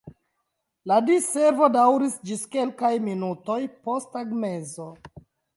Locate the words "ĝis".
2.31-2.47